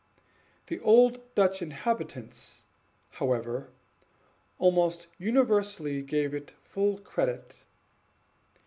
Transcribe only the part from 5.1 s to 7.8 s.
universally gave it full credit.